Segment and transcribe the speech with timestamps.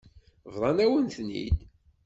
[0.53, 1.57] Bḍan-awen-ten-id.